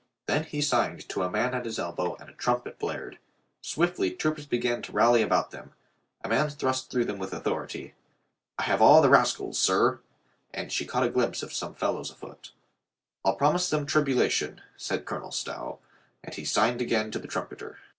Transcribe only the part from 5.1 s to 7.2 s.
about them. A man thrust through them